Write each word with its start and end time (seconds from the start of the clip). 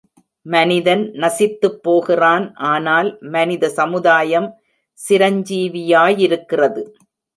மனிதன் 0.45 1.03
நசித்துப் 1.15 1.77
போகிறான் 1.81 2.45
ஆனால், 2.71 3.09
மனித 3.29 3.69
சமுதாயம் 3.69 4.49
சிரஞ்சீவியா 4.99 6.03
யிருக்கிறது. 6.17 6.83